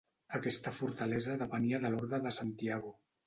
[0.37, 2.95] Aquesta fortalesa depenia de l'Orde de Santiago.